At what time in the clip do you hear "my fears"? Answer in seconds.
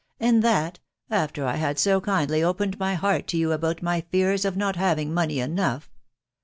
3.83-4.45